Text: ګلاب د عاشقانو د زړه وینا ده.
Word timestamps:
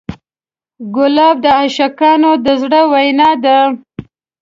ګلاب 0.95 1.35
د 1.43 1.45
عاشقانو 1.59 2.31
د 2.45 2.47
زړه 2.61 2.81
وینا 2.91 3.29
ده. 3.43 3.57